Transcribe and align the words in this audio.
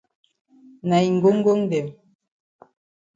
Na 0.87 0.97
yi 1.03 1.09
ngongngong 1.15 1.63
dem. 1.71 1.87